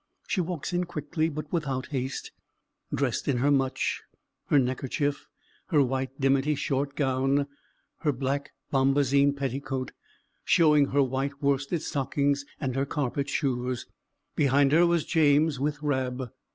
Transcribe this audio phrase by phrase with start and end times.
[0.27, 2.31] She walks in quickly, but without haste;
[2.91, 4.01] dressed in her mutch,
[4.47, 5.27] her neckerchief,
[5.67, 7.45] her white dimity short gown,
[7.99, 9.91] her black bombazine petticoat,
[10.43, 13.85] showing her white worsted stockings and her carpet shoes.
[14.35, 16.31] Behind her was James with Rab.